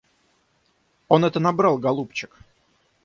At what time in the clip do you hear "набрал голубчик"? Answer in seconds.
1.39-2.35